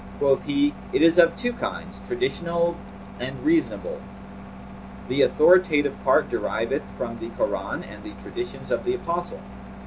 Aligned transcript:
Quoth 0.17 0.45
he, 0.47 0.73
'It 0.91 1.03
is 1.03 1.19
of 1.19 1.35
two 1.35 1.53
kinds, 1.53 2.01
traditional 2.07 2.75
and 3.19 3.45
reasonable. 3.45 4.01
The 5.09 5.21
authoritative 5.21 5.95
part 6.03 6.27
deriveth 6.27 6.81
from 6.97 7.19
the 7.19 7.29
Koran 7.29 7.83
and 7.83 8.03
the 8.03 8.13
Traditions 8.19 8.71
of 8.71 8.83
the 8.83 8.95
Apostle. 8.95 9.41